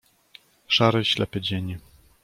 [0.69, 1.77] "Szary, ślepy dzień."